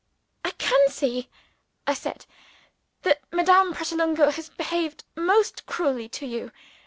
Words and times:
"I 0.43 0.49
can 0.57 0.89
see," 0.89 1.29
I 1.85 1.93
said, 1.93 2.25
"that 3.03 3.21
Madame 3.31 3.71
Pratolungo 3.75 4.31
has 4.31 4.49
behaved 4.49 5.03
most 5.15 5.67
cruelly 5.67 6.09
to 6.09 6.25
you. 6.25 6.51